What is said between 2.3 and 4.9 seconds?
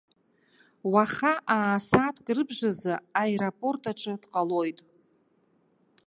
рыбжазы аеропорт аҿы дҟалоит.